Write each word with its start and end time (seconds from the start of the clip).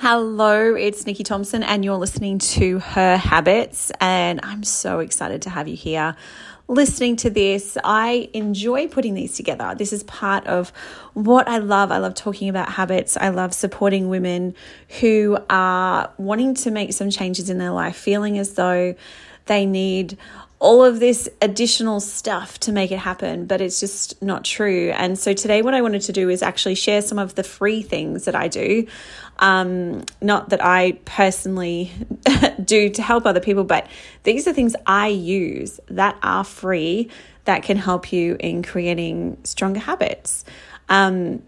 Hello, 0.00 0.76
it's 0.76 1.06
Nicky 1.06 1.24
Thompson, 1.24 1.64
and 1.64 1.84
you're 1.84 1.96
listening 1.96 2.38
to 2.38 2.78
Her 2.78 3.16
Habits. 3.16 3.90
And 4.00 4.38
I'm 4.44 4.62
so 4.62 5.00
excited 5.00 5.42
to 5.42 5.50
have 5.50 5.66
you 5.66 5.74
here 5.74 6.14
listening 6.68 7.16
to 7.16 7.30
this. 7.30 7.76
I 7.82 8.30
enjoy 8.32 8.86
putting 8.86 9.14
these 9.14 9.34
together. 9.34 9.74
This 9.76 9.92
is 9.92 10.04
part 10.04 10.46
of 10.46 10.72
what 11.14 11.48
I 11.48 11.58
love. 11.58 11.90
I 11.90 11.98
love 11.98 12.14
talking 12.14 12.48
about 12.48 12.68
habits. 12.70 13.16
I 13.16 13.30
love 13.30 13.52
supporting 13.52 14.08
women 14.08 14.54
who 15.00 15.36
are 15.50 16.12
wanting 16.16 16.54
to 16.54 16.70
make 16.70 16.92
some 16.92 17.10
changes 17.10 17.50
in 17.50 17.58
their 17.58 17.72
life, 17.72 17.96
feeling 17.96 18.38
as 18.38 18.54
though 18.54 18.94
they 19.46 19.66
need 19.66 20.16
all 20.60 20.84
of 20.84 20.98
this 20.98 21.28
additional 21.40 22.00
stuff 22.00 22.58
to 22.60 22.72
make 22.72 22.90
it 22.90 22.98
happen, 22.98 23.46
but 23.46 23.60
it's 23.60 23.78
just 23.78 24.20
not 24.20 24.44
true. 24.44 24.90
And 24.90 25.16
so 25.16 25.32
today, 25.32 25.62
what 25.62 25.74
I 25.74 25.82
wanted 25.82 26.02
to 26.02 26.12
do 26.12 26.28
is 26.28 26.42
actually 26.42 26.74
share 26.74 27.00
some 27.00 27.18
of 27.18 27.36
the 27.36 27.44
free 27.44 27.82
things 27.82 28.24
that 28.24 28.34
I 28.34 28.48
do. 28.48 28.86
Um, 29.38 30.04
not 30.20 30.48
that 30.48 30.64
I 30.64 30.98
personally 31.04 31.92
do 32.64 32.90
to 32.90 33.02
help 33.02 33.24
other 33.24 33.40
people, 33.40 33.62
but 33.62 33.86
these 34.24 34.48
are 34.48 34.52
things 34.52 34.74
I 34.84 35.08
use 35.08 35.78
that 35.86 36.18
are 36.22 36.42
free 36.42 37.08
that 37.44 37.62
can 37.62 37.76
help 37.76 38.12
you 38.12 38.36
in 38.40 38.62
creating 38.64 39.38
stronger 39.44 39.80
habits. 39.80 40.44
Um, 40.88 41.42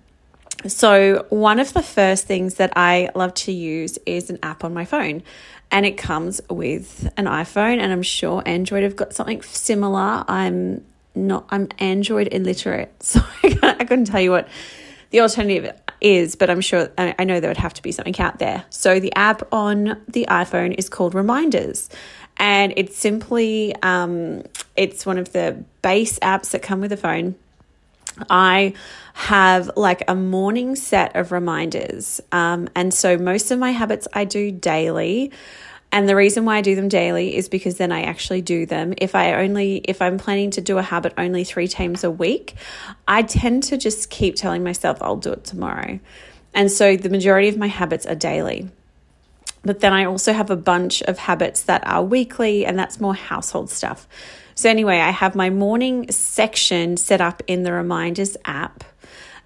so, 0.67 1.27
one 1.31 1.59
of 1.59 1.73
the 1.73 1.83
first 1.83 2.27
things 2.27 2.55
that 2.55 2.73
I 2.77 3.11
love 3.15 3.35
to 3.35 3.53
use 3.53 3.99
is 4.05 4.31
an 4.31 4.39
app 4.43 4.65
on 4.65 4.75
my 4.75 4.85
phone 4.85 5.23
and 5.71 5.87
it 5.87 5.97
comes 5.97 6.41
with 6.51 7.11
an 7.17 7.27
iPhone 7.27 7.79
and 7.79 7.93
I'm 7.93 8.03
sure 8.03 8.43
Android 8.45 8.83
have 8.83 8.97
got 8.97 9.15
something 9.15 9.41
similar. 9.43 10.25
I'm 10.29 10.85
not 11.15 11.47
I'm 11.51 11.69
Android 11.79 12.29
illiterate, 12.33 12.93
so 13.03 13.21
I 13.45 13.85
couldn't 13.85 14.07
tell 14.07 14.21
you 14.21 14.31
what 14.31 14.49
the 15.11 15.21
alternative 15.21 15.75
is, 16.01 16.37
but 16.37 16.51
I'm 16.51 16.61
sure 16.61 16.91
I 16.97 17.25
know 17.25 17.41
there 17.41 17.51
would 17.51 17.57
have 17.57 17.75
to 17.75 17.83
be 17.83 17.93
something 17.93 18.19
out 18.21 18.39
there. 18.39 18.65
So 18.71 19.01
the 19.01 19.13
app 19.15 19.43
on 19.53 20.01
the 20.09 20.27
iPhone 20.29 20.75
is 20.79 20.89
called 20.89 21.15
Reminders, 21.15 21.91
and 22.37 22.73
it's 22.77 22.97
simply 22.97 23.75
um, 23.83 24.45
it's 24.77 25.05
one 25.05 25.19
of 25.19 25.33
the 25.33 25.63
base 25.83 26.19
apps 26.21 26.51
that 26.51 26.63
come 26.63 26.81
with 26.81 26.91
the 26.91 26.97
phone. 26.97 27.35
I 28.29 28.75
have 29.15 29.71
like 29.77 30.03
a 30.09 30.15
morning 30.15 30.77
set 30.77 31.17
of 31.17 31.33
reminders. 31.33 32.21
Um, 32.33 32.69
and 32.75 32.93
so 32.93 33.17
most 33.17 33.51
of 33.51 33.59
my 33.59 33.71
habits 33.71 34.09
I 34.13 34.25
do 34.25 34.51
daily. 34.51 35.33
And 35.93 36.09
the 36.09 36.15
reason 36.15 36.45
why 36.45 36.59
I 36.59 36.61
do 36.61 36.77
them 36.77 36.89
daily 36.89 37.37
is 37.37 37.49
because 37.49 37.77
then 37.77 37.91
I 37.91 38.03
actually 38.03 38.43
do 38.43 38.65
them. 38.65 38.95
If 38.99 39.15
I 39.15 39.43
only, 39.43 39.79
if 39.79 40.01
I'm 40.01 40.19
planning 40.19 40.53
to 40.53 40.61
do 40.61 40.79
a 40.79 40.83
habit 40.83 41.15
only 41.19 41.43
three 41.43 41.67
times 41.67 42.05
a 42.05 42.11
week, 42.11 42.55
I 43.09 43.23
tend 43.23 43.65
to 43.65 43.77
just 43.77 44.09
keep 44.09 44.37
telling 44.37 44.63
myself 44.63 44.99
I'll 45.03 45.17
do 45.17 45.33
it 45.33 45.45
tomorrow. 45.45 45.99
And 46.55 46.71
so 46.71 46.97
the 46.97 47.11
majority 47.11 47.49
of 47.49 47.57
my 47.57 47.67
habits 47.67 48.07
are 48.07 48.15
daily. 48.15 48.69
But 49.63 49.81
then 49.81 49.93
I 49.93 50.05
also 50.05 50.33
have 50.33 50.51
a 50.51 50.57
bunch 50.57 51.03
of 51.03 51.19
habits 51.19 51.63
that 51.63 51.87
are 51.87 52.03
weekly, 52.03 52.65
and 52.65 52.79
that's 52.79 53.01
more 53.01 53.15
household 53.15 53.71
stuff. 53.71 54.09
So, 54.55 54.69
anyway, 54.69 54.99
I 54.99 55.11
have 55.11 55.35
my 55.35 55.51
morning 55.51 56.11
section 56.11 56.97
set 56.97 57.21
up 57.21 57.43
in 57.47 57.63
the 57.63 57.73
Reminders 57.73 58.37
app, 58.45 58.85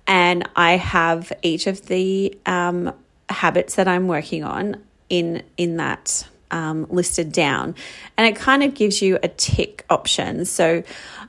and 0.07 0.49
I 0.55 0.73
have 0.73 1.33
each 1.43 1.67
of 1.67 1.87
the 1.87 2.37
um, 2.47 2.93
habits 3.29 3.75
that 3.77 3.89
I'm 3.89 4.07
working 4.07 4.45
on 4.45 4.83
in 5.09 5.43
in 5.57 5.77
that 5.79 6.27
um, 6.51 6.87
listed 6.91 7.33
down, 7.33 7.75
and 8.17 8.27
it 8.27 8.37
kind 8.37 8.63
of 8.63 8.75
gives 8.75 9.03
you 9.03 9.19
a 9.23 9.29
tick 9.29 9.85
option. 9.91 10.45
So. 10.45 10.83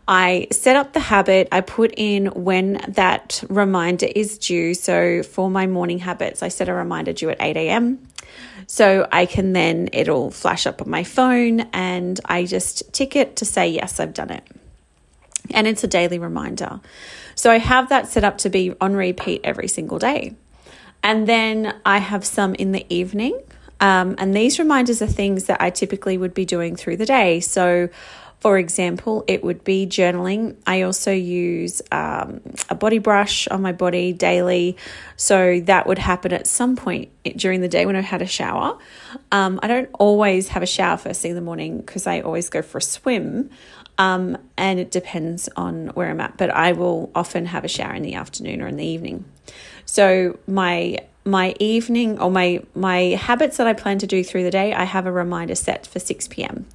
I 0.08 0.46
set 0.52 0.76
up 0.76 0.94
the 0.94 1.00
habit, 1.00 1.48
I 1.52 1.62
put 1.62 1.92
in 1.98 2.28
when 2.28 2.74
that 2.90 3.44
reminder 3.50 4.06
is 4.16 4.38
due. 4.38 4.76
So 4.76 5.24
for 5.24 5.50
my 5.50 5.66
morning 5.66 5.98
habits, 5.98 6.44
I 6.44 6.50
set 6.50 6.70
a 6.70 6.76
reminder 6.76 7.12
due 7.12 7.32
at 7.32 7.38
8 7.40 7.58
a.m. 7.58 8.08
So 8.68 9.08
I 9.12 9.26
can 9.26 9.54
then, 9.54 9.90
it'll 9.94 10.32
flash 10.32 10.66
up 10.66 10.82
on 10.82 10.90
my 10.90 11.04
phone 11.04 11.62
and 11.74 12.20
I 12.26 12.46
just 12.46 12.94
tick 12.94 13.16
it 13.16 13.36
to 13.38 13.46
say, 13.46 13.68
yes, 13.70 14.00
I've 14.00 14.14
done 14.14 14.32
it. 14.32 14.44
And 15.52 15.68
it's 15.68 15.84
a 15.84 15.88
daily 15.88 16.20
reminder. 16.20 16.80
So 17.36 17.52
I 17.52 17.60
have 17.60 17.90
that 17.90 18.08
set 18.08 18.24
up 18.24 18.38
to 18.40 18.50
be 18.50 18.74
on 18.82 18.96
repeat 18.96 19.42
every 19.44 19.68
single 19.68 20.00
day. 20.00 20.36
And 21.04 21.28
then 21.28 21.76
I 21.86 22.00
have 22.00 22.26
some 22.26 22.56
in 22.56 22.72
the 22.72 22.86
evening. 22.90 23.40
Um, 23.80 24.16
and 24.18 24.34
these 24.34 24.58
reminders 24.58 25.02
are 25.02 25.08
things 25.08 25.46
that 25.46 25.62
I 25.62 25.70
typically 25.70 26.18
would 26.18 26.34
be 26.34 26.46
doing 26.46 26.76
through 26.76 26.98
the 26.98 27.06
day. 27.06 27.42
So 27.42 27.90
for 28.46 28.60
example, 28.60 29.24
it 29.26 29.44
would 29.44 29.64
be 29.64 29.88
journaling. 29.88 30.56
I 30.68 30.84
also 30.84 31.12
use 31.12 31.82
um, 31.92 32.42
a 32.70 32.76
body 32.76 33.00
brush 33.00 33.48
on 33.48 33.64
my 33.64 33.72
body 33.72 34.14
daily. 34.14 34.78
So 35.16 35.62
that 35.62 35.88
would 35.88 35.98
happen 35.98 36.32
at 36.32 36.46
some 36.46 36.76
point 36.76 37.10
during 37.36 37.62
the 37.62 37.68
day 37.68 37.88
when 37.88 37.96
I 37.96 38.02
had 38.02 38.22
a 38.22 38.28
shower. 38.28 38.78
Um, 39.32 39.60
I 39.64 39.68
don't 39.68 39.90
always 39.98 40.50
have 40.50 40.62
a 40.62 40.68
shower 40.68 40.96
first 40.98 41.24
thing 41.24 41.32
in 41.32 41.36
the 41.36 41.42
morning 41.42 41.80
because 41.80 42.06
I 42.06 42.22
always 42.22 42.52
go 42.52 42.62
for 42.62 42.78
a 42.78 42.84
swim. 42.84 43.50
Um, 43.98 44.38
and 44.58 44.80
it 44.80 44.92
depends 44.92 45.50
on 45.56 45.88
where 45.96 46.12
I'm 46.12 46.22
at, 46.22 46.38
but 46.38 46.52
I 46.52 46.74
will 46.74 47.10
often 47.16 47.48
have 47.48 47.66
a 47.66 47.68
shower 47.68 47.96
in 47.96 48.04
the 48.04 48.14
afternoon 48.14 48.62
or 48.62 48.68
in 48.68 48.78
the 48.78 48.86
evening. 48.86 49.26
So 49.86 50.38
my 50.46 51.00
my 51.26 51.56
evening 51.60 52.20
or 52.20 52.30
my 52.30 52.62
my 52.76 53.00
habits 53.20 53.58
that 53.58 53.66
I 53.66 53.74
plan 53.74 53.98
to 54.00 54.08
do 54.08 54.24
through 54.24 54.44
the 54.44 54.52
day, 54.52 54.74
I 54.74 54.84
have 54.84 55.08
a 55.08 55.12
reminder 55.12 55.56
set 55.56 55.88
for 55.88 56.00
6 56.00 56.28
p.m. 56.28 56.68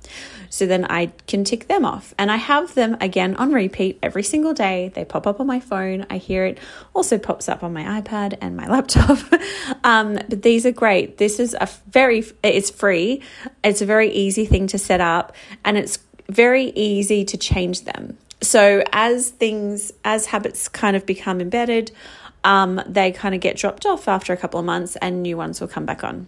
So 0.53 0.66
then 0.66 0.84
I 0.91 1.12
can 1.28 1.44
tick 1.44 1.69
them 1.69 1.84
off. 1.84 2.12
And 2.19 2.31
I 2.31 2.37
have 2.37 2.75
them 2.75 2.97
again 3.00 3.37
on 3.37 3.53
repeat 3.53 4.00
every 4.03 4.25
single 4.25 4.53
day. 4.53 4.91
They 4.93 5.05
pop 5.05 5.28
up 5.28 5.38
on 5.38 5.47
my 5.47 5.61
phone. 5.61 6.05
I 6.11 6.19
hear 6.19 6.44
it. 6.44 6.59
Also 6.93 7.19
pops 7.19 7.49
up 7.49 7.62
on 7.62 7.72
my 7.72 8.00
iPad 8.00 8.37
and 8.41 8.56
my 8.56 8.66
laptop. 8.69 9.19
um, 9.84 10.15
but 10.28 10.43
these 10.43 10.67
are 10.67 10.72
great. 10.72 11.19
This 11.19 11.38
is 11.38 11.55
a 11.59 11.69
very 11.88 12.25
it's 12.43 12.71
free. 12.71 13.22
It's 13.62 13.81
a 13.81 13.87
very 13.87 14.11
easy 14.11 14.44
thing 14.44 14.67
to 14.69 14.78
set 14.78 15.00
up 15.00 15.34
and 15.65 15.78
it's 15.78 16.00
very 16.28 16.67
easy 16.71 17.25
to 17.25 17.38
change 17.38 17.84
them. 17.84 18.19
So 18.43 18.82
as 18.93 19.31
things 19.31 19.93
as 20.05 20.27
habits 20.27 20.69
kind 20.69 20.97
of 20.97 21.06
become 21.06 21.41
embedded, 21.41 21.93
um, 22.45 22.81
they 22.87 23.12
kind 23.12 23.34
of 23.34 23.41
get 23.41 23.56
dropped 23.56 23.87
off 23.87 24.09
after 24.09 24.33
a 24.33 24.37
couple 24.37 24.59
of 24.61 24.67
months 24.67 24.97
and 24.97 25.23
new 25.23 25.37
ones 25.37 25.61
will 25.61 25.69
come 25.69 25.87
back 25.87 26.05
on. 26.05 26.27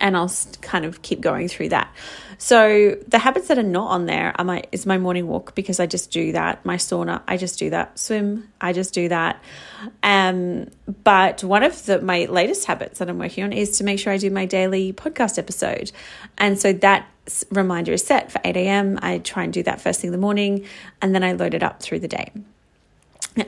And 0.00 0.16
I'll 0.16 0.32
kind 0.62 0.86
of 0.86 1.02
keep 1.02 1.20
going 1.20 1.46
through 1.46 1.68
that. 1.70 1.94
So 2.38 2.96
the 3.06 3.18
habits 3.18 3.48
that 3.48 3.58
are 3.58 3.62
not 3.62 3.90
on 3.90 4.06
there 4.06 4.32
are 4.38 4.44
my 4.44 4.64
is 4.72 4.86
my 4.86 4.96
morning 4.96 5.26
walk 5.26 5.54
because 5.54 5.78
I 5.78 5.86
just 5.86 6.10
do 6.10 6.32
that. 6.32 6.64
My 6.64 6.76
sauna, 6.76 7.22
I 7.28 7.36
just 7.36 7.58
do 7.58 7.70
that. 7.70 7.98
Swim, 7.98 8.48
I 8.60 8.72
just 8.72 8.94
do 8.94 9.08
that. 9.08 9.42
Um, 10.02 10.70
but 11.02 11.44
one 11.44 11.62
of 11.62 11.84
the 11.84 12.00
my 12.00 12.24
latest 12.26 12.64
habits 12.64 12.98
that 12.98 13.10
I'm 13.10 13.18
working 13.18 13.44
on 13.44 13.52
is 13.52 13.78
to 13.78 13.84
make 13.84 13.98
sure 13.98 14.12
I 14.12 14.16
do 14.16 14.30
my 14.30 14.46
daily 14.46 14.94
podcast 14.94 15.38
episode, 15.38 15.92
and 16.38 16.58
so 16.58 16.72
that 16.72 17.06
reminder 17.50 17.92
is 17.92 18.04
set 18.04 18.32
for 18.32 18.40
8 18.44 18.56
a.m. 18.56 18.98
I 19.02 19.18
try 19.18 19.44
and 19.44 19.52
do 19.52 19.62
that 19.64 19.80
first 19.80 20.00
thing 20.00 20.08
in 20.08 20.12
the 20.12 20.18
morning, 20.18 20.66
and 21.02 21.14
then 21.14 21.22
I 21.22 21.32
load 21.32 21.52
it 21.52 21.62
up 21.62 21.82
through 21.82 22.00
the 22.00 22.08
day. 22.08 22.32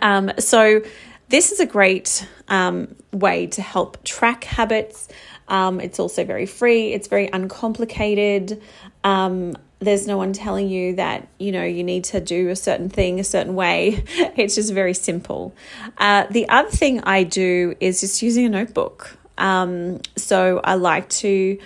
Um, 0.03 0.33
so 0.39 0.83
this 1.29 1.53
is 1.53 1.61
a 1.61 1.67
great 1.67 2.27
um, 2.49 2.95
way 3.13 3.47
to 3.49 3.63
help 3.63 4.03
track 4.05 4.45
habits. 4.45 5.09
Um, 5.49 5.81
it's 5.81 5.99
also 5.99 6.25
very 6.25 6.47
free, 6.47 6.93
it's 6.93 7.09
very 7.09 7.29
uncomplicated. 7.33 8.63
Um, 9.05 9.57
there's 9.79 10.07
no 10.07 10.17
one 10.17 10.33
telling 10.33 10.69
you 10.69 10.97
that 10.97 11.29
you 11.39 11.53
know 11.53 11.63
you 11.63 11.85
need 11.85 12.05
to 12.05 12.21
do 12.21 12.49
a 12.49 12.57
certain 12.57 12.89
thing 12.89 13.21
a 13.21 13.25
certain 13.25 13.55
way. 13.55 14.05
It's 14.37 14.55
just 14.55 14.73
very 14.73 14.95
simple. 14.95 15.55
Uh, 15.99 16.27
the 16.31 16.49
other 16.49 16.71
thing 16.71 17.01
i 17.05 17.23
do 17.23 17.75
is 17.81 18.01
just 18.01 18.23
using 18.23 18.47
a 18.47 18.49
notebook. 18.49 19.19
Um, 19.39 20.01
so 20.17 20.61
i 20.65 20.75
like 20.75 21.09
to 21.11 21.59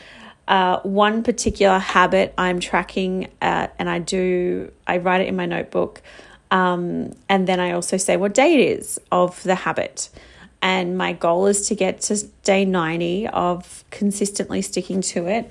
uh, 0.49 0.81
one 0.81 1.23
particular 1.23 1.79
habit 1.79 2.35
i'm 2.37 2.59
tracking 2.59 3.29
uh, 3.41 3.69
and 3.79 3.89
i 3.89 4.01
do 4.01 4.73
i 4.89 4.97
write 4.99 5.21
it 5.21 5.29
in 5.29 5.37
my 5.37 5.47
notebook 5.47 6.03
um, 6.51 7.13
and 7.29 7.47
then 7.47 7.61
I 7.61 7.73
also 7.73 7.97
say 7.97 8.17
what 8.17 8.35
day 8.35 8.55
it 8.55 8.79
is 8.79 9.01
of 9.13 9.43
the 9.43 9.55
habit. 9.55 10.11
And 10.63 10.99
my 10.99 11.15
goal 11.15 11.47
is 11.47 11.69
to 11.69 11.75
get 11.75 12.03
to 12.03 12.27
day 12.43 12.65
90 12.65 13.29
of 13.29 13.85
consistently 13.91 14.61
sticking 14.61 15.01
to 15.03 15.27
it. 15.27 15.51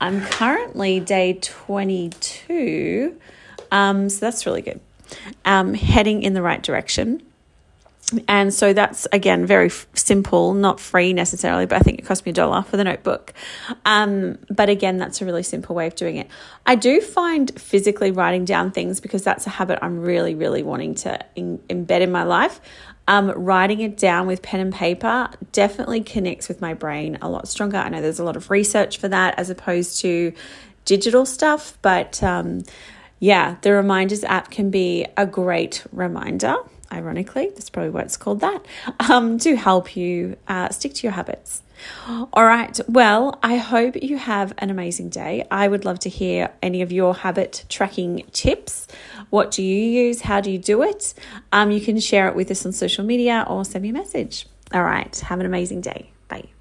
I'm 0.00 0.22
currently 0.22 1.00
day 1.00 1.38
22. 1.42 3.18
Um, 3.70 4.08
so 4.08 4.20
that's 4.20 4.46
really 4.46 4.62
good. 4.62 4.80
Um, 5.44 5.74
heading 5.74 6.22
in 6.22 6.32
the 6.32 6.42
right 6.42 6.62
direction. 6.62 7.22
And 8.28 8.52
so 8.52 8.72
that's 8.72 9.06
again 9.12 9.46
very 9.46 9.66
f- 9.66 9.86
simple, 9.94 10.54
not 10.54 10.80
free 10.80 11.12
necessarily, 11.12 11.66
but 11.66 11.76
I 11.76 11.80
think 11.80 11.98
it 11.98 12.06
cost 12.06 12.24
me 12.26 12.30
a 12.30 12.32
dollar 12.34 12.62
for 12.62 12.76
the 12.76 12.84
notebook. 12.84 13.32
Um, 13.84 14.38
but 14.50 14.68
again, 14.68 14.98
that's 14.98 15.20
a 15.20 15.24
really 15.24 15.42
simple 15.42 15.74
way 15.74 15.86
of 15.86 15.94
doing 15.94 16.16
it. 16.16 16.28
I 16.64 16.74
do 16.74 17.00
find 17.00 17.58
physically 17.60 18.10
writing 18.10 18.44
down 18.44 18.70
things 18.70 19.00
because 19.00 19.22
that's 19.22 19.46
a 19.46 19.50
habit 19.50 19.78
I'm 19.82 20.00
really, 20.00 20.34
really 20.34 20.62
wanting 20.62 20.94
to 20.96 21.18
in- 21.34 21.58
embed 21.68 22.00
in 22.00 22.12
my 22.12 22.22
life. 22.22 22.60
Um, 23.08 23.30
writing 23.30 23.80
it 23.80 23.96
down 23.96 24.26
with 24.26 24.42
pen 24.42 24.58
and 24.58 24.74
paper 24.74 25.30
definitely 25.52 26.00
connects 26.00 26.48
with 26.48 26.60
my 26.60 26.74
brain 26.74 27.18
a 27.22 27.28
lot 27.28 27.46
stronger. 27.46 27.76
I 27.76 27.88
know 27.88 28.02
there's 28.02 28.18
a 28.18 28.24
lot 28.24 28.36
of 28.36 28.50
research 28.50 28.98
for 28.98 29.06
that 29.06 29.38
as 29.38 29.48
opposed 29.48 30.00
to 30.00 30.32
digital 30.84 31.24
stuff, 31.24 31.78
but 31.82 32.20
um, 32.24 32.64
yeah, 33.20 33.58
the 33.62 33.72
Reminders 33.72 34.24
app 34.24 34.50
can 34.50 34.70
be 34.70 35.06
a 35.16 35.24
great 35.24 35.84
reminder 35.92 36.56
ironically, 36.96 37.50
that's 37.50 37.70
probably 37.70 37.90
why 37.90 38.00
it's 38.02 38.16
called 38.16 38.40
that, 38.40 38.64
um, 39.10 39.38
to 39.38 39.54
help 39.56 39.96
you 39.96 40.36
uh, 40.48 40.70
stick 40.70 40.94
to 40.94 41.02
your 41.02 41.12
habits. 41.12 41.62
All 42.32 42.44
right. 42.44 42.78
Well, 42.88 43.38
I 43.42 43.56
hope 43.56 44.02
you 44.02 44.16
have 44.16 44.54
an 44.58 44.70
amazing 44.70 45.10
day. 45.10 45.46
I 45.50 45.68
would 45.68 45.84
love 45.84 45.98
to 46.00 46.08
hear 46.08 46.50
any 46.62 46.82
of 46.82 46.90
your 46.90 47.14
habit 47.14 47.64
tracking 47.68 48.24
tips. 48.32 48.88
What 49.30 49.50
do 49.50 49.62
you 49.62 49.76
use? 49.76 50.22
How 50.22 50.40
do 50.40 50.50
you 50.50 50.58
do 50.58 50.82
it? 50.82 51.14
Um, 51.52 51.70
you 51.70 51.80
can 51.80 52.00
share 52.00 52.28
it 52.28 52.34
with 52.34 52.50
us 52.50 52.64
on 52.64 52.72
social 52.72 53.04
media 53.04 53.44
or 53.46 53.64
send 53.64 53.82
me 53.82 53.90
a 53.90 53.92
message. 53.92 54.46
All 54.72 54.82
right. 54.84 55.14
Have 55.20 55.40
an 55.40 55.46
amazing 55.46 55.82
day. 55.82 56.10
Bye. 56.28 56.55